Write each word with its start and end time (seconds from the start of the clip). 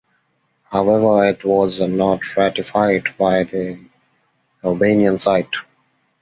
However 0.63 1.23
it 1.29 1.45
was 1.45 1.79
not 1.79 2.21
ratified 2.35 3.09
by 3.19 3.43
the 3.43 3.79
Albanian 4.63 5.19
side. 5.19 5.53